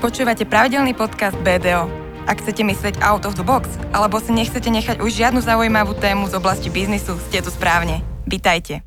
[0.00, 1.84] Počúvate pravidelný podcast BDO.
[2.24, 6.24] Ak chcete myslieť out of the box, alebo si nechcete nechať už žiadnu zaujímavú tému
[6.24, 8.00] z oblasti biznisu, ste tu správne.
[8.24, 8.80] Vítajte.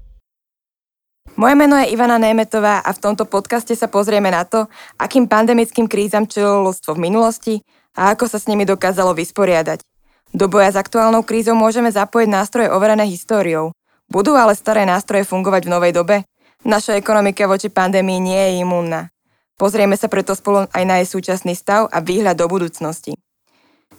[1.37, 4.65] Moje meno je Ivana Németová a v tomto podcaste sa pozrieme na to,
[4.97, 7.61] akým pandemickým krízam čelilo ľudstvo v minulosti
[7.93, 9.85] a ako sa s nimi dokázalo vysporiadať.
[10.33, 13.69] Do boja s aktuálnou krízou môžeme zapojiť nástroje overené históriou.
[14.09, 16.25] Budú ale staré nástroje fungovať v novej dobe?
[16.65, 19.13] Naša ekonomika voči pandémii nie je imúnna.
[19.53, 23.13] Pozrieme sa preto spolu aj na jej súčasný stav a výhľad do budúcnosti.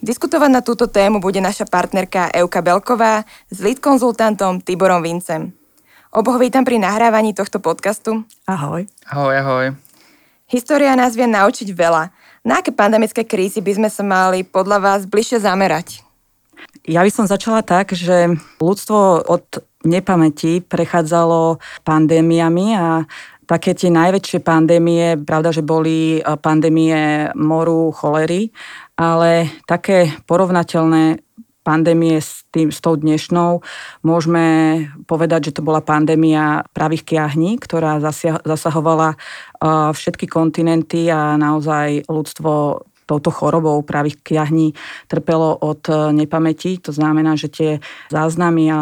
[0.02, 5.54] Diskutovať na túto tému bude naša partnerka Euka Belková s lead konzultantom Tiborom Vincem.
[6.10, 8.26] Oboch vítam pri nahrávaní tohto podcastu.
[8.44, 8.86] Ahoj.
[9.08, 9.66] Ahoj, ahoj.
[10.50, 12.10] História nás vie naučiť veľa.
[12.44, 16.04] Na aké pandemické krízy by sme sa mali podľa vás bližšie zamerať?
[16.84, 23.08] Ja by som začala tak, že ľudstvo od nepamäti prechádzalo pandémiami a
[23.44, 28.50] také tie najväčšie pandémie, pravda, že boli e, pandémie moru, cholery,
[28.96, 31.20] ale také porovnateľné
[31.64, 33.64] pandémie s, tým, s tou dnešnou,
[34.04, 34.44] môžeme
[35.08, 38.00] povedať, že to bola pandémia pravých kiahní, ktorá
[38.44, 39.16] zasahovala e,
[39.96, 44.72] všetky kontinenty a naozaj ľudstvo touto chorobou pravých kiahní
[45.12, 45.84] trpelo od
[46.16, 46.80] nepamäti.
[46.80, 47.70] To znamená, že tie
[48.08, 48.80] záznamy o,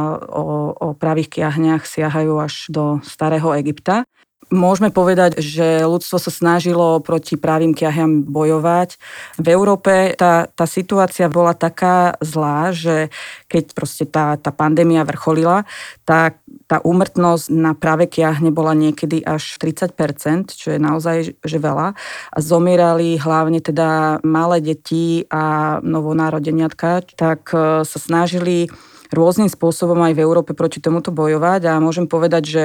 [0.78, 4.06] o pravých kiahniach siahajú až do starého Egypta.
[4.52, 9.00] Môžeme povedať, že ľudstvo sa snažilo proti pravým kiahňam bojovať.
[9.40, 13.08] V Európe tá, tá situácia bola taká zlá, že
[13.48, 15.64] keď proste tá, tá pandémia vrcholila,
[16.04, 16.36] tak
[16.68, 21.96] tá úmrtnosť na práve kiahne bola niekedy až 30%, čo je naozaj že veľa.
[22.28, 28.68] A zomierali hlavne teda malé deti a novonárodeniatka, tak e, sa snažili
[29.12, 32.64] rôznym spôsobom aj v Európe proti tomuto bojovať a môžem povedať, že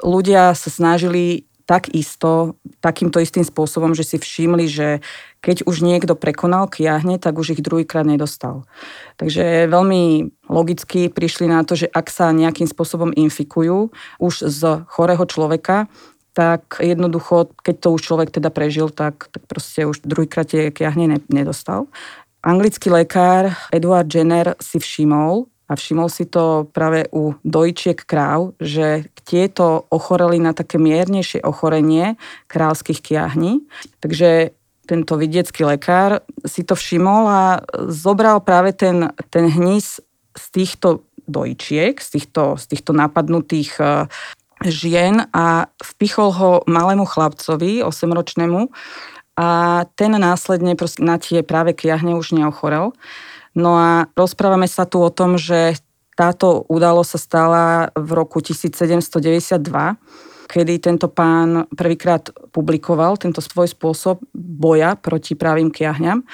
[0.00, 4.98] ľudia sa snažili takisto, takýmto istým spôsobom, že si všimli, že
[5.38, 8.66] keď už niekto prekonal kiahne, tak už ich druhýkrát nedostal.
[9.22, 15.22] Takže veľmi logicky prišli na to, že ak sa nejakým spôsobom infikujú už z chorého
[15.30, 15.86] človeka,
[16.34, 21.22] tak jednoducho, keď to už človek teda prežil, tak, tak proste už druhýkrát tie kiahne
[21.30, 21.86] nedostal.
[22.42, 29.06] Anglický lekár Edward Jenner si všimol, a všimol si to práve u dojčiek kráv, že
[29.22, 32.18] tieto ochoreli na také miernejšie ochorenie
[32.50, 33.62] krávských kiahní.
[34.02, 34.50] Takže
[34.90, 37.42] tento vidiecký lekár si to všimol a
[37.86, 40.02] zobral práve ten, ten hnis
[40.34, 44.10] z týchto dojčiek, z týchto, z týchto napadnutých e,
[44.66, 48.66] žien a vpichol ho malému chlapcovi, 8-ročnému,
[49.40, 49.48] a
[49.96, 52.92] ten následne na tie práve kiahne už neochorel.
[53.54, 55.78] No a rozprávame sa tu o tom, že
[56.14, 57.64] táto udalosť sa stala
[57.96, 59.56] v roku 1792,
[60.50, 66.26] kedy tento pán prvýkrát publikoval tento svoj spôsob boja proti pravým kiahňam.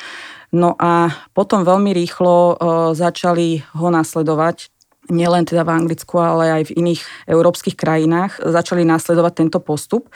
[0.57, 2.55] No a potom veľmi rýchlo e,
[2.97, 4.73] začali ho nasledovať
[5.13, 10.11] nielen teda v Anglicku, ale aj v iných európskych krajinách začali nasledovať tento postup.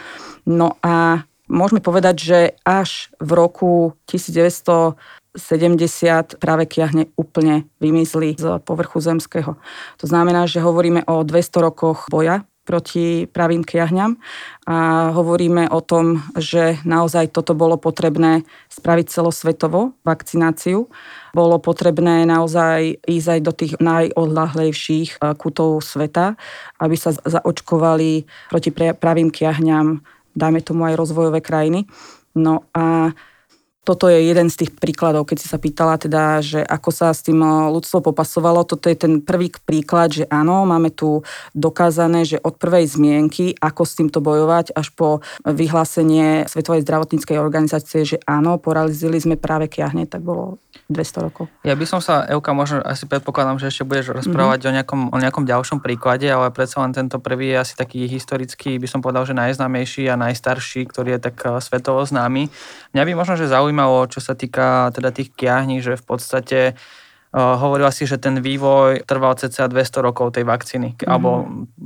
[0.48, 3.70] No a môžeme povedať, že až v roku
[4.10, 4.98] 1900
[5.36, 9.54] 70 práve kiahne úplne vymizli z povrchu zemského.
[10.02, 14.14] To znamená, že hovoríme o 200 rokoch boja proti pravým kiahňam
[14.70, 20.86] a hovoríme o tom, že naozaj toto bolo potrebné spraviť celosvetovo, vakcináciu.
[21.34, 26.38] Bolo potrebné naozaj ísť aj do tých najodlahlejších eh, kutov sveta,
[26.78, 30.06] aby sa zaočkovali proti pravým kiahňam,
[30.38, 31.90] dajme tomu aj rozvojové krajiny.
[32.38, 33.10] No a
[33.80, 37.24] toto je jeden z tých príkladov, keď si sa pýtala teda, že ako sa s
[37.24, 38.68] tým eh, ľudstvo popasovalo.
[38.68, 41.24] Toto je ten prvý príklad, že áno, máme tu
[41.56, 48.04] dokázané, že od prvej zmienky, ako s týmto bojovať, až po vyhlásenie Svetovej zdravotníckej organizácie,
[48.04, 51.46] že áno, poralizili sme práve kiahne, tak bolo 200 rokov.
[51.62, 54.70] Ja by som sa, Euka, možno asi predpokladám, že ešte budeš rozprávať mm-hmm.
[54.70, 58.76] o, nejakom, o nejakom ďalšom príklade, ale predsa len tento prvý je asi taký historický,
[58.82, 62.50] by som povedal, že najznámejší a najstarší, ktorý je tak eh, svetovo známy.
[62.90, 66.58] Mňa by možno, že zaujímalo, čo sa týka teda tých kiahní, že v podstate
[67.30, 70.98] hovorila si, že ten vývoj trval cca 200 rokov tej vakcíny.
[70.98, 71.06] Mm-hmm.
[71.06, 71.30] Alebo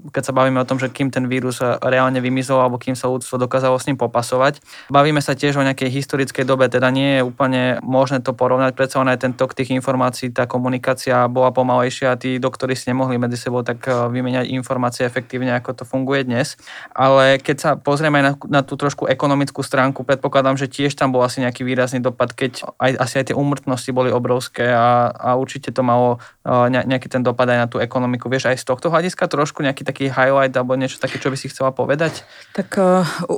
[0.08, 3.36] keď sa bavíme o tom, že kým ten vírus reálne vymizol, alebo kým sa ľudstvo
[3.36, 4.64] dokázalo s ním popasovať.
[4.88, 9.04] Bavíme sa tiež o nejakej historickej dobe, teda nie je úplne možné to porovnať, predsa
[9.04, 13.20] len aj ten tok tých informácií, tá komunikácia bola pomalejšia a tí doktori si nemohli
[13.20, 16.56] medzi sebou tak vymeniať informácie efektívne, ako to funguje dnes.
[16.96, 21.12] Ale keď sa pozrieme aj na, na tú trošku ekonomickú stránku, predpokladám, že tiež tam
[21.12, 25.33] bol asi nejaký výrazný dopad, keď aj, asi aj tie úmrtnosti boli obrovské a, a
[25.36, 28.30] určite to malo nejaký ten dopad aj na tú ekonomiku.
[28.30, 31.52] Vieš aj z tohto hľadiska trošku nejaký taký highlight alebo niečo také, čo by si
[31.52, 32.24] chcela povedať?
[32.56, 32.78] Tak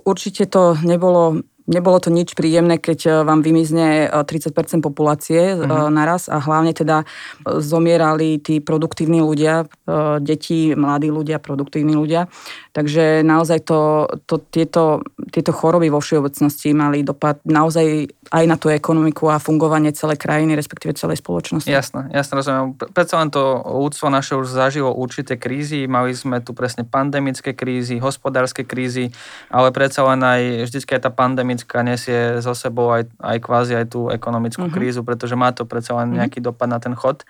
[0.04, 5.90] určite to nebolo nebolo to nič príjemné, keď vám vymizne 30% populácie uh-huh.
[5.90, 7.02] naraz a hlavne teda
[7.44, 9.66] zomierali tí produktívni ľudia,
[10.22, 12.30] deti, mladí ľudia, produktívni ľudia.
[12.72, 15.02] Takže naozaj to, to, tieto,
[15.32, 20.58] tieto choroby vo všeobecnosti mali dopad naozaj aj na tú ekonomiku a fungovanie celej krajiny,
[20.58, 21.70] respektíve celej spoločnosti.
[21.70, 22.74] Jasné, jasné, rozumiem.
[22.74, 28.02] Predsa len to úctvo naše už zažilo určité krízy, mali sme tu presne pandemické krízy,
[28.02, 29.14] hospodárske krízy,
[29.48, 31.10] ale predsa len aj vždycky aj tá
[31.56, 34.76] pandemická nesie zo sebou aj, aj kvázi aj tú ekonomickú mm-hmm.
[34.76, 36.17] krízu, pretože má to predsa len mhm.
[36.20, 36.53] nejaký mm-hmm.
[36.53, 37.25] dopad na ten chod.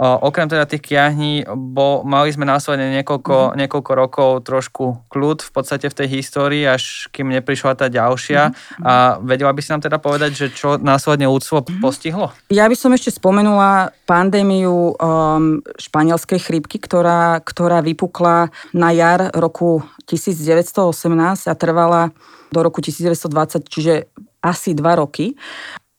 [0.00, 3.58] Okrem teda tých kiahní, bo mali sme následne niekoľko, mm-hmm.
[3.60, 8.50] niekoľko rokov trošku kľud v podstate v tej histórii, až kým neprišla tá ďalšia.
[8.50, 8.84] Mm-hmm.
[8.88, 11.82] A vedela by si nám teda povedať, že čo následne ľudstvo mm-hmm.
[11.84, 12.32] postihlo?
[12.48, 19.84] Ja by som ešte spomenula pandémiu um, španielskej chrípky, ktorá, ktorá vypukla na jar roku
[20.08, 22.16] 1918 a trvala
[22.48, 23.94] do roku 1920, čiže
[24.42, 25.38] asi dva roky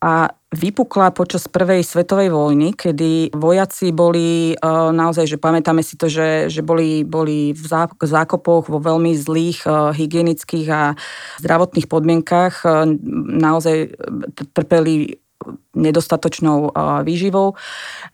[0.04, 4.56] a vypukla počas prvej svetovej vojny, kedy vojaci boli e,
[4.92, 7.66] naozaj, že pamätáme si to, že, že boli, boli v
[8.04, 10.82] zákopoch vo veľmi zlých e, hygienických a
[11.40, 12.68] zdravotných podmienkách, e,
[13.40, 13.96] naozaj
[14.52, 15.24] trpeli
[15.76, 16.72] nedostatočnou
[17.04, 17.60] výživou.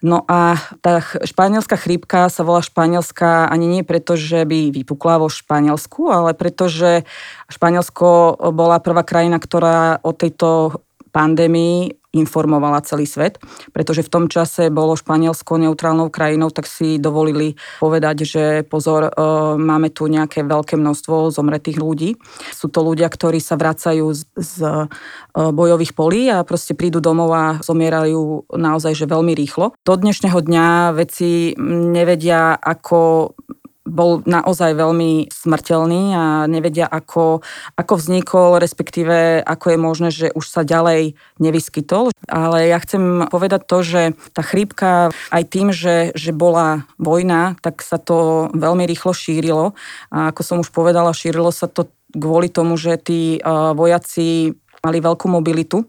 [0.01, 5.29] No a tá španielská chrípka sa volá španielská ani nie preto, že by vypukla vo
[5.29, 7.05] Španielsku, ale preto, že
[7.53, 13.37] Španielsko bola prvá krajina, ktorá o tejto pandémii informovala celý svet,
[13.69, 19.11] pretože v tom čase bolo Španielsko neutrálnou krajinou, tak si dovolili povedať, že pozor, e,
[19.61, 22.17] máme tu nejaké veľké množstvo zomretých ľudí.
[22.49, 24.85] Sú to ľudia, ktorí sa vracajú z, z e,
[25.37, 29.77] bojových polí a proste prídu domov a zomierajú naozaj že veľmi rýchlo.
[29.85, 33.31] Do dnešného dňa veci nevedia, ako
[33.89, 37.41] bol naozaj veľmi smrteľný a nevedia, ako,
[37.75, 42.13] ako vznikol, respektíve ako je možné, že už sa ďalej nevyskytol.
[42.29, 44.01] Ale ja chcem povedať to, že
[44.31, 49.73] tá chrípka aj tým, že, že bola vojna, tak sa to veľmi rýchlo šírilo.
[50.13, 53.41] A ako som už povedala, šírilo sa to kvôli tomu, že tí
[53.75, 55.83] vojaci mali veľkú mobilitu.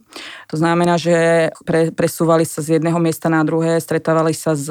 [0.50, 4.66] To znamená, že pre, presúvali sa z jedného miesta na druhé, stretávali sa s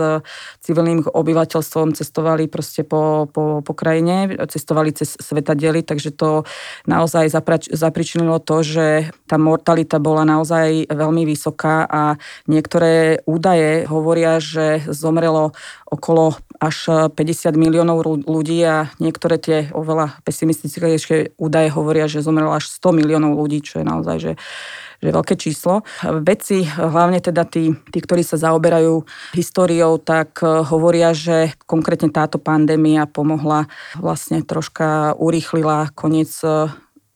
[0.60, 6.44] civilným obyvateľstvom, cestovali proste po, po, po krajine, cestovali cez svetadiely, takže to
[6.84, 8.88] naozaj zaprač, zapričinilo to, že
[9.26, 12.20] tá mortalita bola naozaj veľmi vysoká a
[12.52, 15.56] niektoré údaje hovoria, že zomrelo
[15.88, 22.68] okolo až 50 miliónov ľudí a niektoré tie oveľa pesimistické údaje hovoria, že zomrelo až
[22.68, 24.32] 100 miliónov ľudí, čo je naozaj že,
[25.00, 25.88] že veľké číslo.
[26.04, 29.04] Vedci, hlavne teda tí, tí, ktorí sa zaoberajú
[29.36, 36.32] históriou, tak hovoria, že konkrétne táto pandémia pomohla, vlastne troška urýchlila koniec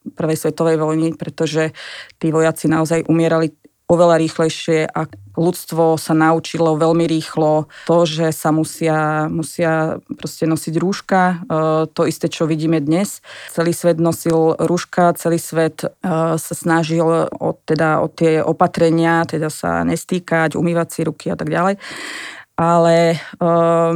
[0.04, 1.72] prvej svetovej vojny, pretože
[2.20, 3.56] tí vojaci naozaj umierali
[3.92, 10.74] oveľa rýchlejšie a ľudstvo sa naučilo veľmi rýchlo to, že sa musia, musia proste nosiť
[10.78, 11.22] rúška.
[11.22, 11.36] E,
[11.92, 13.20] to isté, čo vidíme dnes.
[13.52, 15.90] Celý svet nosil rúška, celý svet e,
[16.38, 21.50] sa snažil o, teda, o tie opatrenia, teda sa nestýkať, umývať si ruky a tak
[21.50, 21.78] ďalej
[22.54, 23.48] ale e,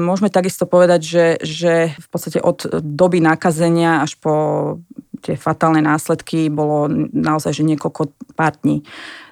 [0.01, 4.33] môžeme takisto povedať, že, že v podstate od doby nakazenia až po
[5.21, 8.81] tie fatálne následky bolo naozaj že niekoľko pár dní.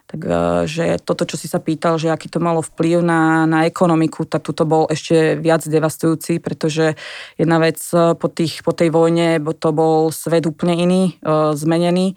[0.06, 4.46] Takže toto, čo si sa pýtal, že aký to malo vplyv na, na ekonomiku, tak
[4.46, 6.94] tuto bol ešte viac devastujúci, pretože
[7.42, 11.58] jedna vec e, po, tých, po tej vojne, bo to bol svet úplne iný, e,
[11.58, 12.16] zmenený, e,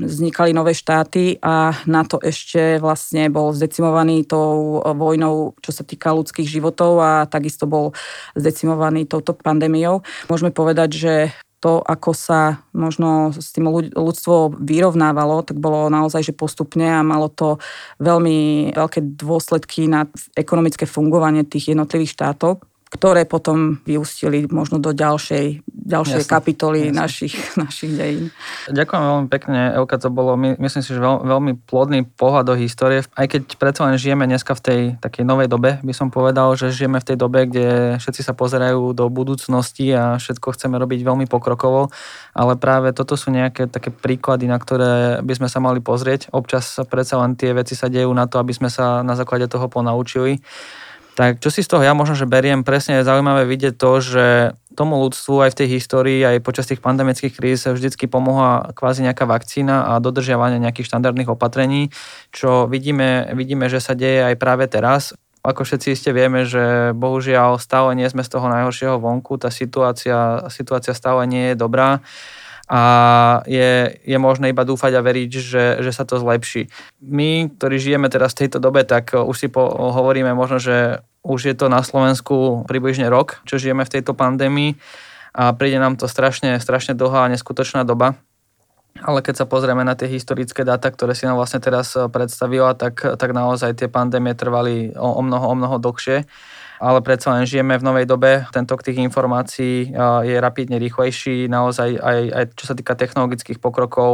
[0.00, 6.16] vznikali nové štáty a na to ešte vlastne bol zdecimovaný tou vojnou, čo sa týka
[6.16, 7.92] ľudských životov a takisto bol
[8.32, 10.00] zdecimovaný touto pandémiou.
[10.32, 11.14] Môžeme povedať, že
[11.62, 17.30] to, ako sa možno s tým ľudstvo vyrovnávalo, tak bolo naozaj že postupne a malo
[17.30, 17.62] to
[18.02, 22.58] veľmi veľké dôsledky na ekonomické fungovanie tých jednotlivých štátov
[22.92, 27.00] ktoré potom vyústili možno do ďalšej, ďalšej jasne, kapitoly jasne.
[27.00, 28.28] Našich, našich dejín.
[28.68, 32.54] Ďakujem veľmi pekne, Elka, to bolo, my, myslím si, že veľ, veľmi plodný pohľad do
[32.54, 36.52] histórie, aj keď predsa len žijeme dneska v tej takej novej dobe, by som povedal,
[36.52, 41.00] že žijeme v tej dobe, kde všetci sa pozerajú do budúcnosti a všetko chceme robiť
[41.00, 41.88] veľmi pokrokovo,
[42.36, 46.28] ale práve toto sú nejaké také príklady, na ktoré by sme sa mali pozrieť.
[46.28, 49.64] Občas predsa len tie veci sa dejú na to, aby sme sa na základe toho
[49.72, 50.44] ponaučili.
[51.12, 54.26] Tak čo si z toho ja možno, že beriem, presne je zaujímavé vidieť to, že
[54.72, 59.28] tomu ľudstvu aj v tej histórii, aj počas tých pandemických kríz vždycky pomohla kvázi nejaká
[59.28, 61.92] vakcína a dodržiavanie nejakých štandardných opatrení,
[62.32, 65.12] čo vidíme, vidíme, že sa deje aj práve teraz.
[65.44, 70.48] Ako všetci iste vieme, že bohužiaľ stále nie sme z toho najhoršieho vonku, tá situácia,
[70.48, 72.00] situácia stále nie je dobrá
[72.72, 72.82] a
[73.44, 76.72] je, je možné iba dúfať a veriť, že, že sa to zlepší.
[77.04, 81.52] My, ktorí žijeme teraz v tejto dobe, tak už si po, hovoríme možno, že už
[81.52, 84.80] je to na Slovensku približne rok, čo žijeme v tejto pandémii
[85.36, 88.16] a príde nám to strašne, strašne dlhá a neskutočná doba.
[89.04, 93.04] Ale keď sa pozrieme na tie historické dáta, ktoré si nám vlastne teraz predstavila, tak,
[93.20, 96.24] tak naozaj tie pandémie trvali o, o mnoho, o mnoho dlhšie
[96.82, 98.42] ale predsa len žijeme v novej dobe.
[98.50, 99.94] Tento tých informácií
[100.26, 104.10] je rapidne rýchlejší, naozaj aj, aj čo sa týka technologických pokrokov,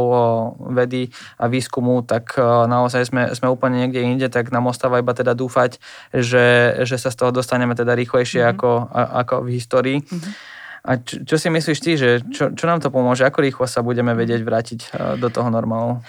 [0.69, 1.09] vedy
[1.41, 2.37] a výskumu, tak
[2.69, 5.81] naozaj sme, sme úplne niekde inde, tak nám ostáva iba teda dúfať,
[6.13, 8.53] že, že sa z toho dostaneme teda rýchlejšie mm-hmm.
[8.53, 9.97] ako, ako v histórii.
[10.05, 10.33] Mm-hmm.
[10.79, 13.25] A čo, čo si myslíš ty, že čo, čo nám to pomôže?
[13.25, 14.79] Ako rýchlo sa budeme vedieť vrátiť
[15.17, 15.99] do toho normálu?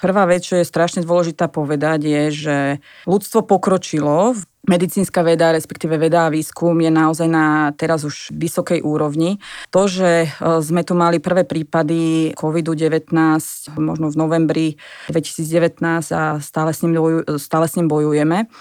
[0.00, 2.56] Prvá vec, čo je strašne dôležitá povedať, je, že
[3.04, 4.32] ľudstvo pokročilo.
[4.60, 9.40] Medicínska veda, respektíve veda a výskum je naozaj na teraz už vysokej úrovni.
[9.72, 10.28] To, že e,
[10.60, 13.08] sme tu mali prvé prípady COVID-19
[13.80, 14.66] možno v novembri
[15.08, 15.80] 2019
[16.12, 18.52] a stále s ním, stále s ním bojujeme,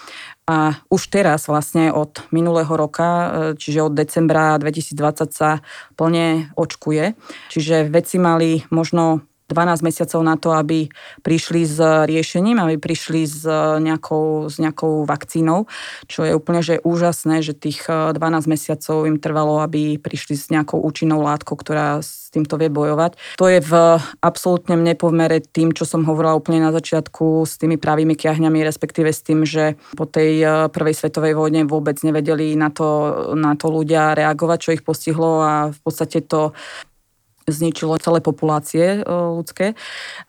[0.50, 5.62] a už teraz vlastne od minulého roka, e, čiže od decembra 2020 sa
[5.94, 7.14] plne očkuje.
[7.54, 10.88] Čiže veci mali možno 12 mesiacov na to, aby
[11.26, 13.44] prišli s riešením, aby prišli s
[13.82, 15.66] nejakou, s nejakou vakcínou,
[16.06, 20.54] čo je úplne že úžasné, že tých 12 eh, mesiacov im trvalo, aby prišli s
[20.54, 23.18] nejakou účinnou látkou, ktorá s týmto vie bojovať.
[23.42, 23.74] To je v
[24.22, 29.26] absolútne nepomere tým, čo som hovorila úplne na začiatku s tými pravými kiahňami, respektíve s
[29.26, 32.88] tým, že po tej eh, prvej svetovej vojne vôbec nevedeli na to,
[33.34, 36.54] na to ľudia reagovať, čo ich postihlo a v podstate to
[37.52, 39.78] zničilo celé populácie e, ľudské.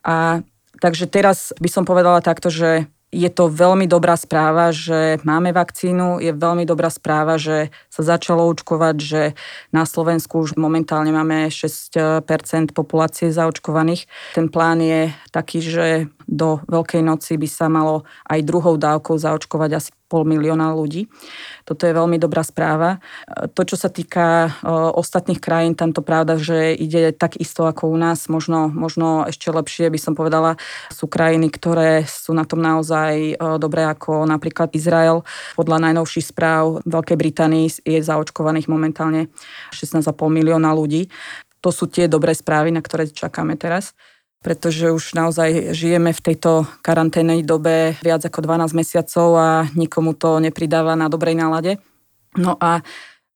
[0.05, 0.45] A
[0.81, 6.23] takže teraz by som povedala takto, že je to veľmi dobrá správa, že máme vakcínu,
[6.23, 9.21] je veľmi dobrá správa, že sa začalo očkovať, že
[9.75, 14.07] na Slovensku už momentálne máme 6% populácie zaočkovaných.
[14.31, 19.71] Ten plán je taký, že do Veľkej noci by sa malo aj druhou dávkou zaočkovať
[19.75, 21.07] asi pol milióna ľudí.
[21.63, 22.99] Toto je veľmi dobrá správa.
[23.55, 24.51] To, čo sa týka
[24.95, 29.47] ostatných krajín, tam to pravda, že ide tak isto ako u nás, možno, možno ešte
[29.47, 30.59] lepšie by som povedala,
[30.91, 35.23] sú krajiny, ktoré sú na tom naozaj dobré ako napríklad Izrael.
[35.55, 39.31] Podľa najnovších správ Veľkej Británii je zaočkovaných momentálne
[39.71, 41.07] 16,5 milióna ľudí.
[41.63, 43.95] To sú tie dobré správy, na ktoré čakáme teraz
[44.41, 50.41] pretože už naozaj žijeme v tejto karanténnej dobe viac ako 12 mesiacov a nikomu to
[50.41, 51.77] nepridáva na dobrej nálade.
[52.33, 52.81] No a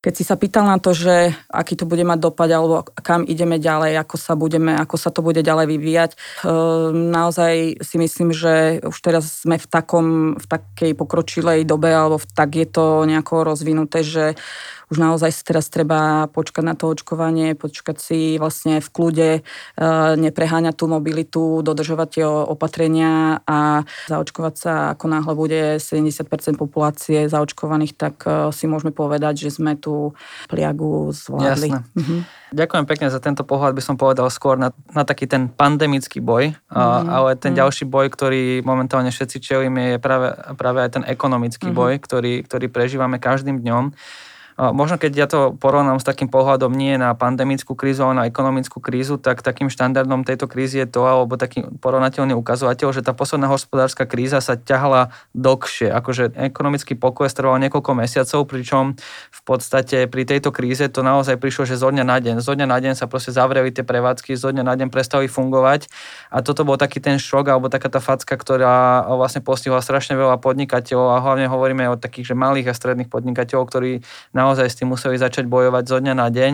[0.06, 3.58] keď si sa pýtal na to, že aký to bude mať dopad alebo kam ideme
[3.58, 6.12] ďalej, ako sa, budeme, ako sa to bude ďalej vyvíjať,
[6.46, 12.22] ehm, naozaj si myslím, že už teraz sme v, takom, v takej pokročilej dobe alebo
[12.22, 14.38] v, tak je to nejako rozvinuté, že
[14.92, 19.42] už naozaj si teraz treba počkať na to očkovanie, počkať si vlastne v kľude, e,
[20.20, 27.94] nepreháňať tú mobilitu, dodržovať tie opatrenia a zaočkovať sa, ako náhle bude 70% populácie zaočkovaných,
[27.98, 30.13] tak e, si môžeme povedať, že sme tú
[30.48, 31.70] pliagu zvládli.
[31.74, 31.80] Jasné.
[31.98, 32.46] Mhm.
[32.56, 36.56] Ďakujem pekne za tento pohľad, by som povedal skôr na, na taký ten pandemický boj,
[36.56, 37.10] mm-hmm.
[37.12, 37.60] ale ten mm-hmm.
[37.60, 41.84] ďalší boj, ktorý momentálne všetci čelíme, je práve, práve aj ten ekonomický mm-hmm.
[41.84, 43.92] boj, ktorý, ktorý prežívame každým dňom.
[44.56, 48.80] Možno keď ja to porovnám s takým pohľadom nie na pandemickú krízu, ale na ekonomickú
[48.80, 53.52] krízu, tak takým štandardom tejto krízy je to, alebo taký porovnateľný ukazovateľ, že tá posledná
[53.52, 55.92] hospodárska kríza sa ťahala dlhšie.
[55.92, 58.96] Akože ekonomický pokles trval niekoľko mesiacov, pričom
[59.28, 62.36] v podstate pri tejto kríze to naozaj prišlo, že zo dňa na deň.
[62.40, 65.92] Zo dňa na deň sa proste zavreli tie prevádzky, zo dňa na deň prestali fungovať
[66.32, 70.40] a toto bol taký ten šok alebo taká tá facka, ktorá vlastne postihla strašne veľa
[70.40, 73.92] podnikateľov a hlavne hovoríme o takých že malých a stredných podnikateľov, ktorí
[74.32, 76.54] na naozaj s tým museli začať bojovať zo dňa na deň.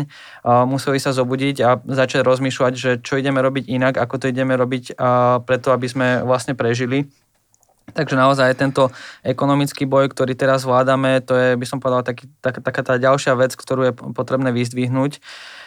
[0.71, 4.95] Museli sa zobudiť a začať rozmýšľať, že čo ideme robiť inak, ako to ideme robiť
[5.43, 7.11] preto, aby sme vlastne prežili.
[7.91, 8.87] Takže naozaj tento
[9.19, 13.35] ekonomický boj, ktorý teraz vládame, to je, by som povedal, taký, tak, taká tá ďalšia
[13.35, 15.19] vec, ktorú je potrebné vyzdvihnúť,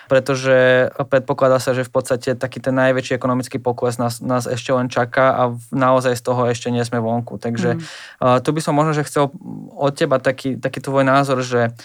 [0.09, 4.88] pretože predpokladá sa, že v podstate taký ten najväčší ekonomický pokles nás, nás ešte len
[4.88, 7.37] čaká a naozaj z toho ešte nie sme vonku.
[7.37, 8.40] Takže mm.
[8.40, 9.28] tu by som možno, že chcel
[9.76, 11.76] od teba taký, taký tvoj názor, že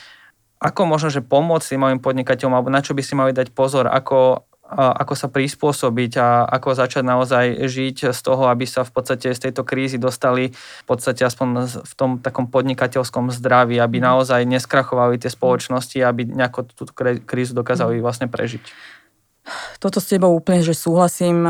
[0.59, 3.87] ako možno, že pomôcť tým malým podnikateľom, alebo na čo by si mali dať pozor,
[3.87, 4.43] ako,
[4.75, 9.39] ako sa prispôsobiť a ako začať naozaj žiť z toho, aby sa v podstate z
[9.39, 14.05] tejto krízy dostali v podstate aspoň v tom takom podnikateľskom zdraví, aby mhm.
[14.05, 16.91] naozaj neskrachovali tie spoločnosti, aby nejako túto
[17.23, 18.03] krízu dokázali mhm.
[18.03, 18.63] vlastne prežiť.
[19.81, 21.41] Toto s tebou úplne, že súhlasím.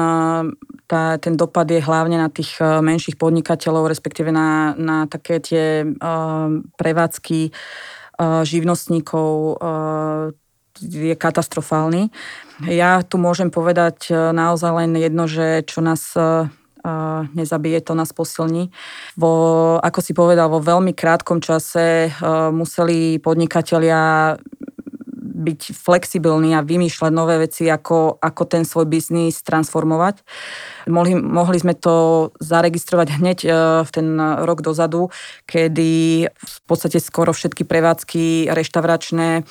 [0.88, 6.48] Tá, ten dopad je hlavne na tých menších podnikateľov, respektíve na, na také tie uh,
[6.80, 7.52] prevádzky,
[8.20, 9.58] živnostníkov,
[10.80, 12.12] je katastrofálny.
[12.68, 16.16] Ja tu môžem povedať naozaj len jedno, že čo nás
[17.36, 18.72] nezabije, to nás posilní.
[19.20, 22.16] Vo, ako si povedal, vo veľmi krátkom čase
[22.56, 24.36] museli podnikatelia
[25.40, 30.20] byť flexibilný a vymýšľať nové veci, ako, ako ten svoj biznis transformovať.
[30.92, 33.50] Mohli, mohli sme to zaregistrovať hneď e,
[33.88, 35.08] v ten rok dozadu,
[35.48, 39.42] kedy v podstate skoro všetky prevádzky reštauračné e,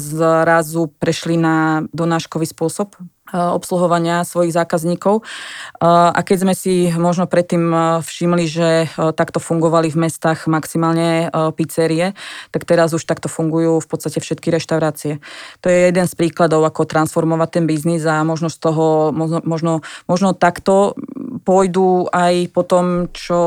[0.00, 2.96] zrazu prešli na donáškový spôsob
[3.32, 5.22] obsluhovania svojich zákazníkov.
[5.22, 8.68] Eh, a keď sme si možno predtým eh, všimli, že
[9.16, 12.12] takto fungovali v mestách maximálne pizzerie,
[12.52, 15.18] tak teraz už takto fungujú v podstate všetky reštaurácie.
[15.64, 19.72] To je jeden z príkladov, ako transformovať ten biznis a možno z toho, možno, možno,
[20.06, 20.94] možno takto
[21.42, 23.40] pôjdu aj po tom, čo,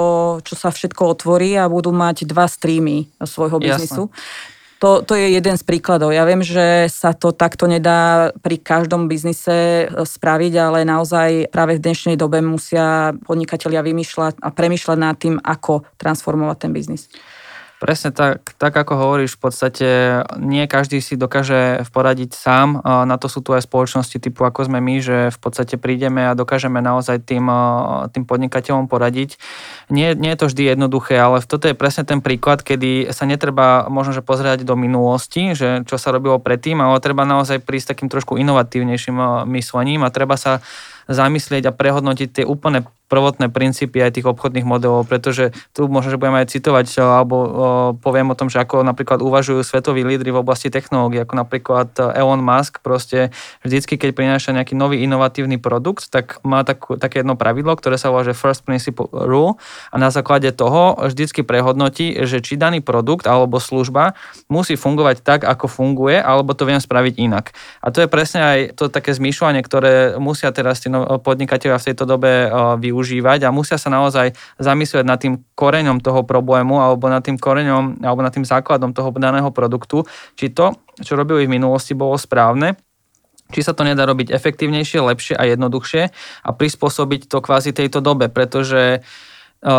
[0.44, 4.10] čo sa všetko otvorí a budú mať dva streamy svojho biznisu.
[4.12, 4.54] Jasne.
[4.84, 6.12] To, to je jeden z príkladov.
[6.12, 11.79] Ja viem, že sa to takto nedá pri každom biznise e, spraviť, ale naozaj práve
[11.79, 17.08] v dnešnej dobe musia podnikatelia vymýšľať a premýšľať nad tým, ako transformovať ten biznis.
[17.86, 19.89] Presne tak, tak ako hovoríš, v podstate
[20.42, 22.82] nie každý si dokáže poradiť sám.
[22.82, 26.34] Na to sú tu aj spoločnosti typu ako sme my, že v podstate prídeme a
[26.34, 27.46] dokážeme naozaj tým,
[28.10, 29.38] tým podnikateľom poradiť.
[29.94, 33.86] Nie, nie je to vždy jednoduché, ale toto je presne ten príklad, kedy sa netreba
[33.86, 38.10] možno že pozerať do minulosti, že čo sa robilo predtým, ale treba naozaj prísť takým
[38.10, 40.65] trošku inovatívnejším myslením a treba sa
[41.06, 46.19] zamyslieť a prehodnotiť tie úplne prvotné princípy aj tých obchodných modelov, pretože tu možno, že
[46.19, 47.47] budeme aj citovať alebo o,
[47.95, 52.17] poviem o tom, že ako napríklad uvažujú svetoví lídry v oblasti technológií, ako napríklad e,
[52.17, 53.29] Elon Musk proste
[53.62, 58.09] vždycky, keď prináša nejaký nový inovatívny produkt, tak má tak, také jedno pravidlo, ktoré sa
[58.09, 59.62] volá, že first principle rule
[59.93, 64.17] a na základe toho vždycky prehodnotí, že či daný produkt alebo služba
[64.50, 67.53] musí fungovať tak, ako funguje, alebo to viem spraviť inak.
[67.86, 70.89] A to je presne aj to také zmýšľanie, ktoré musia teraz tí
[71.21, 72.49] podnikatelia v tejto dobe
[72.82, 77.36] využiť využívať a musia sa naozaj zamyslieť nad tým koreňom toho problému alebo nad tým
[77.36, 80.08] koreňom alebo nad tým základom toho daného produktu,
[80.39, 80.71] či to,
[81.03, 82.79] čo robili v minulosti, bolo správne
[83.53, 86.03] či sa to nedá robiť efektívnejšie, lepšie a jednoduchšie
[86.41, 88.99] a prispôsobiť to kvázi tejto dobe, pretože e,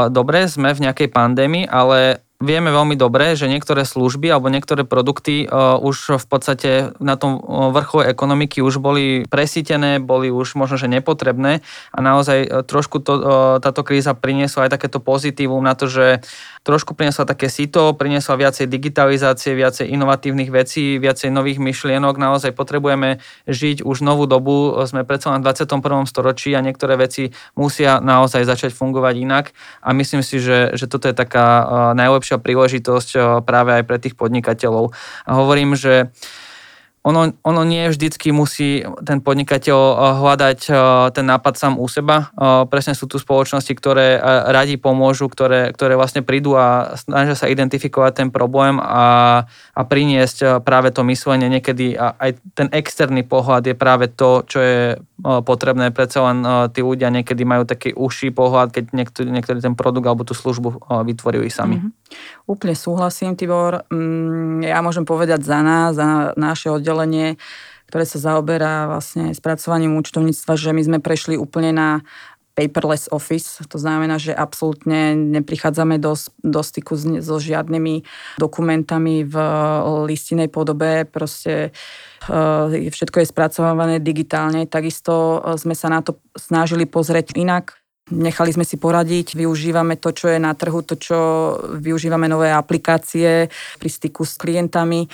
[0.06, 5.48] dobre, sme v nejakej pandémii, ale vieme veľmi dobre, že niektoré služby alebo niektoré produkty
[5.48, 6.70] uh, už v podstate
[7.00, 7.40] na tom
[7.72, 13.14] vrchole ekonomiky už boli presítené, boli už možno, že nepotrebné a naozaj uh, trošku to,
[13.60, 16.20] táto kríza priniesla aj takéto pozitívum na to, že
[16.62, 22.18] trošku priniesla také sito, priniesla viacej digitalizácie, viacej inovatívnych vecí, viacej nových myšlienok.
[22.18, 26.10] Naozaj potrebujeme žiť už novú dobu, sme predsa v 21.
[26.10, 29.44] storočí a niektoré veci musia naozaj začať fungovať inak
[29.80, 33.98] a myslím si, že, že toto je taká najlepšia najlepšia príležitosť eh, práve aj pre
[34.02, 34.90] tých podnikateľov.
[35.22, 36.10] A hovorím, že
[37.06, 40.76] ono, ono nie vždycky musí ten podnikateľ eh, hľadať eh,
[41.14, 42.34] ten nápad sám u seba.
[42.66, 44.18] Presne sú tu spoločnosti, ktoré
[44.50, 50.64] radi pomôžu, ktoré, ktoré vlastne prídu a snažia sa identifikovať ten problém a, a priniesť
[50.66, 51.46] práve to myslenie.
[51.46, 54.80] Niekedy aj ten externý pohľad je práve to, čo je
[55.22, 55.94] potrebné.
[55.94, 56.38] Predsa len
[56.72, 60.90] tí ľudia niekedy majú taký užší pohľad, keď niektorý, niektorý ten produkt alebo tú službu
[61.06, 61.80] vytvorili sami.
[61.80, 62.06] Mm-hmm.
[62.46, 63.82] Úplne súhlasím, Tibor.
[63.90, 66.95] Mm, ja môžem povedať za nás, za naše oddelenie,
[67.86, 71.88] ktoré sa zaoberá vlastne spracovaním účtovníctva, že my sme prešli úplne na
[72.56, 73.60] paperless office.
[73.68, 78.02] To znamená, že absolútne neprichádzame do, do styku so žiadnymi
[78.40, 79.36] dokumentami v
[80.08, 81.04] listinej podobe.
[81.04, 81.76] Proste
[82.26, 84.64] e, všetko je spracované digitálne.
[84.64, 90.14] Takisto e, sme sa na to snažili pozrieť inak Nechali sme si poradiť, využívame to,
[90.14, 91.18] čo je na trhu, to, čo
[91.82, 93.50] využívame nové aplikácie
[93.82, 95.10] pri styku s klientami.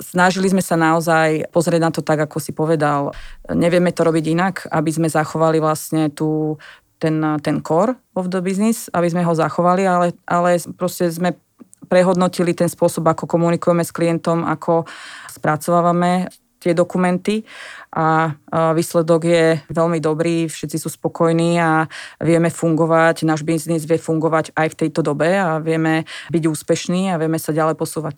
[0.00, 3.14] Snažili sme sa naozaj pozrieť na to tak, ako si povedal.
[3.46, 6.58] Nevieme to robiť inak, aby sme zachovali vlastne tú,
[6.98, 11.38] ten, ten core of the business, aby sme ho zachovali, ale, ale proste sme
[11.86, 14.88] prehodnotili ten spôsob, ako komunikujeme s klientom, ako
[15.28, 16.32] spracovávame
[16.64, 17.44] tie dokumenty
[17.92, 18.32] a
[18.72, 21.84] výsledok je veľmi dobrý, všetci sú spokojní a
[22.24, 27.20] vieme fungovať, náš biznis vie fungovať aj v tejto dobe a vieme byť úspešní a
[27.20, 28.16] vieme sa ďalej posúvať.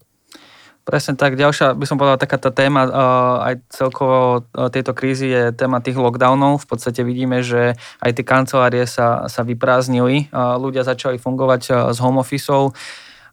[0.86, 1.34] Presne tak.
[1.34, 2.86] Ďalšia, by som povedala, taká tá téma
[3.42, 6.62] aj celkovo tejto krízy je téma tých lockdownov.
[6.62, 10.30] V podstate vidíme, že aj tie kancelárie sa, sa vyprázdnili.
[10.32, 12.78] Ľudia začali fungovať z home officeov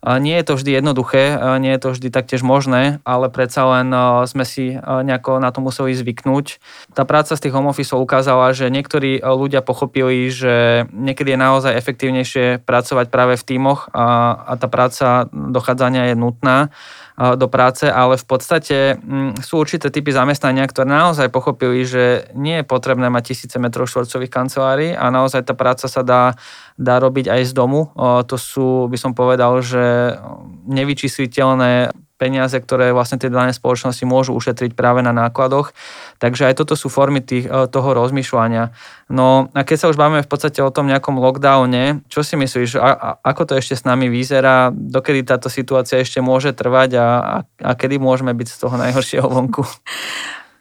[0.03, 3.87] Nie je to vždy jednoduché, nie je to vždy taktiež možné, ale predsa len
[4.27, 6.59] sme si nejako na to museli zvyknúť.
[6.91, 11.77] Tá práca z tých home office ukázala, že niektorí ľudia pochopili, že niekedy je naozaj
[11.79, 16.67] efektívnejšie pracovať práve v tímoch a, a tá práca dochádzania je nutná
[17.13, 22.61] do práce, ale v podstate mm, sú určité typy zamestnania, ktoré naozaj pochopili, že nie
[22.61, 26.33] je potrebné mať tisíce metrov štvorcových kancelárií a naozaj tá práca sa dá,
[26.73, 27.93] dá robiť aj z domu.
[28.01, 30.17] To sú, by som povedal, že
[30.65, 31.93] nevyčísliteľné
[32.23, 35.75] peniaze, ktoré vlastne tie dané spoločnosti môžu ušetriť práve na nákladoch.
[36.23, 38.71] Takže aj toto sú formy tých, e, toho rozmýšľania.
[39.11, 42.79] No a keď sa už bavíme v podstate o tom nejakom lockdowne, čo si myslíš,
[42.79, 47.07] a, a, ako to ešte s nami vyzerá, dokedy táto situácia ešte môže trvať a,
[47.19, 49.67] a, a kedy môžeme byť z toho najhoršieho vonku?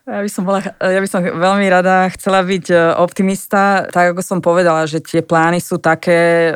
[0.03, 3.87] Ja by, som bola, ja by som veľmi rada chcela byť e, optimista.
[3.87, 6.53] Tak ako som povedala, že tie plány sú také e,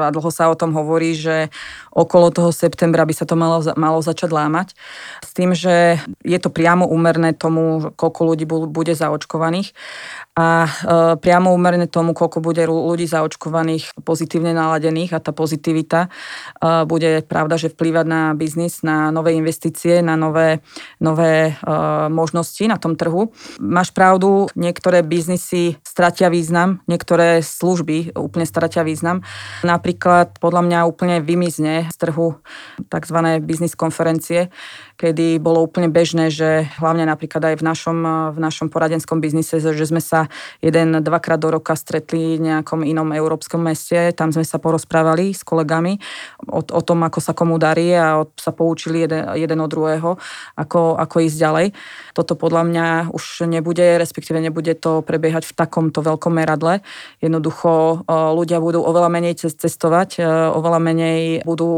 [0.00, 1.52] a dlho sa o tom hovorí, že
[1.92, 4.72] okolo toho septembra by sa to malo, malo začať lámať.
[5.20, 9.76] S tým, že je to priamo úmerné tomu, koľko ľudí bude zaočkovaných
[10.36, 10.70] a e,
[11.16, 16.08] priamo úmerne tomu, koľko bude ľudí zaočkovaných pozitívne naladených a tá pozitivita e,
[16.84, 20.60] bude pravda, že vplývať na biznis, na nové investície, na nové,
[21.00, 21.72] nové e,
[22.12, 23.32] možnosti na tom trhu.
[23.56, 29.24] Máš pravdu, niektoré biznisy stratia význam, niektoré služby úplne stratia význam.
[29.64, 32.36] Napríklad podľa mňa úplne vymizne z trhu
[32.92, 33.18] tzv.
[33.40, 34.52] biznis konferencie,
[34.96, 37.98] kedy bolo úplne bežné, že hlavne napríklad aj v našom,
[38.32, 40.32] v našom poradenskom biznise, že sme sa
[40.64, 45.44] jeden, dvakrát do roka stretli v nejakom inom európskom meste, tam sme sa porozprávali s
[45.44, 46.00] kolegami
[46.48, 50.16] o, o tom, ako sa komu darí a od, sa poučili jeden, jeden od druhého,
[50.56, 51.66] ako, ako ísť ďalej.
[52.16, 56.80] Toto podľa mňa už nebude, respektíve nebude to prebiehať v takomto veľkom meradle.
[57.20, 60.24] Jednoducho ľudia budú oveľa menej cestovať,
[60.56, 61.68] oveľa menej budú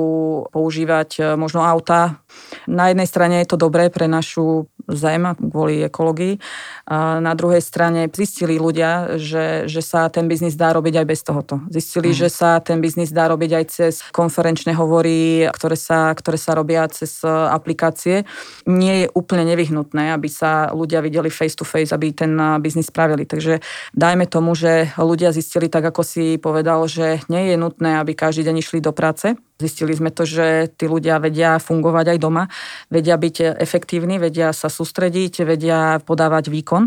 [0.54, 2.22] používať možno auta.
[2.70, 6.40] Na jednej strane je to dobré pre našu zem kvôli ekológii.
[6.88, 11.21] A na druhej strane zistili ľudia, že, že sa ten biznis dá robiť aj bez
[11.25, 11.61] tohoto.
[11.68, 12.16] Zistili, mm.
[12.16, 16.88] že sa ten biznis dá robiť aj cez konferenčné hovory, ktoré sa, ktoré sa robia
[16.88, 18.25] cez e, aplikácie.
[18.64, 22.88] Nie je úplne nevyhnutné, aby sa ľudia videli face to face, aby ten e, biznis
[22.88, 23.29] spravili.
[23.29, 23.61] Takže
[23.92, 28.49] dajme tomu, že ľudia zistili tak, ako si povedal, že nie je nutné, aby každý
[28.49, 32.47] deň išli do práce, Zistili sme to, že tí ľudia vedia fungovať aj doma,
[32.94, 36.87] vedia byť efektívni, vedia sa sústrediť, vedia podávať výkon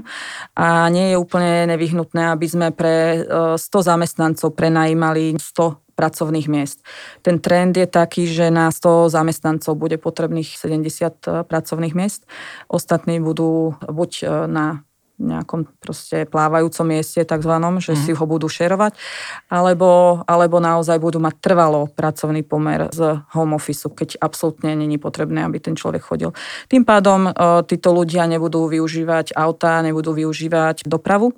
[0.56, 6.80] a nie je úplne nevyhnutné, aby sme pre 100 e, zamestnancov prenajímali 100 pracovných miest.
[7.22, 12.24] Ten trend je taký, že na 100 zamestnancov bude potrebných 70 e, pracovných miest.
[12.72, 14.88] Ostatní budú buď e, na
[15.22, 18.00] nejakom proste plávajúcom mieste takzvanom, že mm.
[18.02, 18.98] si ho budú šerovať,
[19.48, 25.46] alebo, alebo naozaj budú mať trvalo pracovný pomer z home office, keď absolútne není potrebné,
[25.46, 26.34] aby ten človek chodil.
[26.68, 27.32] Tým pádom e,
[27.70, 31.38] títo ľudia nebudú využívať auta, nebudú využívať dopravu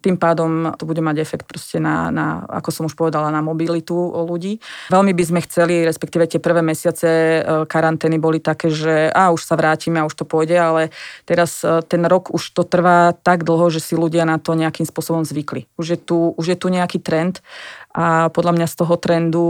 [0.00, 3.94] tým pádom to bude mať efekt proste na, na, ako som už povedala, na mobilitu
[4.24, 4.62] ľudí.
[4.88, 9.44] Veľmi by sme chceli, respektíve tie prvé mesiace e, karantény boli také, že a už
[9.44, 10.82] sa vrátime a už to pôjde, ale
[11.28, 14.86] teraz e, ten rok už to trvá tak dlho, že si ľudia na to nejakým
[14.88, 15.68] spôsobom zvykli.
[15.76, 17.44] Už je tu, už je tu nejaký trend
[17.92, 19.44] a podľa mňa z toho trendu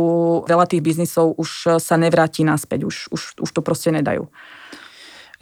[0.51, 4.27] veľa tých biznisov už sa nevráti naspäť, už, už, už to proste nedajú.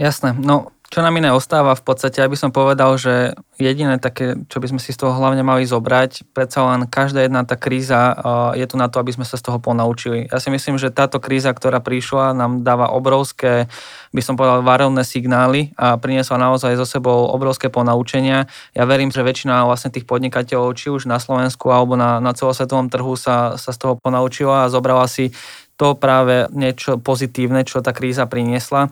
[0.01, 4.59] Jasné, no čo nám iné ostáva v podstate, aby som povedal, že jediné také, čo
[4.59, 8.19] by sme si z toho hlavne mali zobrať, predsa len každá jedna tá kríza
[8.59, 10.27] je tu na to, aby sme sa z toho ponaučili.
[10.27, 13.71] Ja si myslím, že táto kríza, ktorá prišla, nám dáva obrovské,
[14.11, 18.51] by som povedal, varovné signály a priniesla naozaj so sebou obrovské ponaučenia.
[18.75, 22.91] Ja verím, že väčšina vlastne tých podnikateľov, či už na Slovensku alebo na, na celosvetovom
[22.91, 25.31] trhu sa, sa z toho ponaučila a zobrala si
[25.79, 28.91] to práve niečo pozitívne, čo tá kríza priniesla.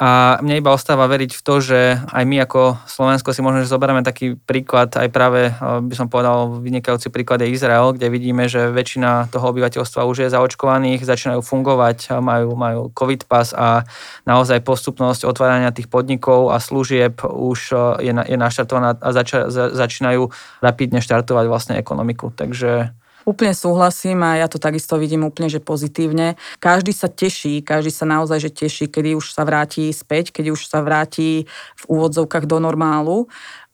[0.00, 3.70] A mne iba ostáva veriť v to, že aj my ako Slovensko si možno, že
[3.70, 8.72] zoberieme taký príklad, aj práve by som povedal vynikajúci príklad je Izrael, kde vidíme, že
[8.72, 13.86] väčšina toho obyvateľstva už je zaočkovaných, začínajú fungovať, majú, majú COVID pas a
[14.24, 17.58] naozaj postupnosť otvárania tých podnikov a služieb už
[18.00, 20.32] je, je naštartovaná a zača, začínajú
[20.64, 22.32] rapidne štartovať vlastne ekonomiku.
[22.34, 26.34] Takže Úplne súhlasím a ja to takisto vidím úplne, že pozitívne.
[26.58, 30.66] Každý sa teší, každý sa naozaj že teší, kedy už sa vráti späť, keď už
[30.66, 31.46] sa vráti
[31.78, 33.30] v úvodzovkách do normálu.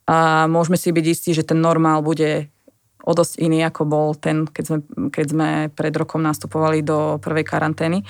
[0.08, 2.48] A môžeme si byť istí, že ten normál bude
[3.08, 7.48] o dosť iný, ako bol ten, keď sme, keď sme pred rokom nastupovali do prvej
[7.48, 8.04] karantény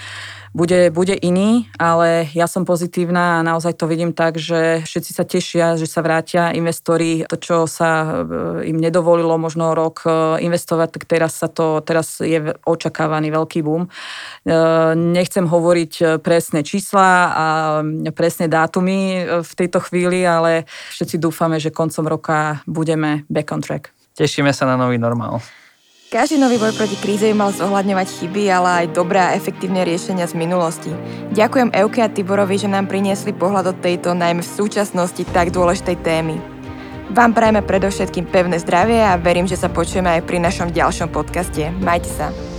[0.55, 5.25] bude, bude iný, ale ja som pozitívna a naozaj to vidím tak, že všetci sa
[5.25, 7.25] tešia, že sa vrátia investori.
[7.29, 12.21] To, čo sa eh, im nedovolilo možno rok eh, investovať, tak teraz, sa to, teraz
[12.25, 13.89] je očakávaný veľký boom.
[13.89, 17.47] Eh, nechcem hovoriť presné čísla a
[18.13, 23.98] presné dátumy v tejto chvíli, ale všetci dúfame, že koncom roka budeme back on track.
[24.19, 25.39] Tešíme sa na nový normál.
[26.11, 30.35] Každý nový boj proti kríze mal zohľadňovať chyby, ale aj dobré a efektívne riešenia z
[30.35, 30.91] minulosti.
[31.37, 35.97] Ďakujem Euke a Tiborovi, že nám priniesli pohľad od tejto, najmä v súčasnosti, tak dôležitej
[36.03, 36.41] témy.
[37.15, 41.71] Vám prajeme predovšetkým pevné zdravie a verím, že sa počujeme aj pri našom ďalšom podcaste.
[41.79, 42.58] Majte sa.